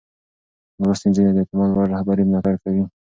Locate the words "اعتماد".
1.41-1.69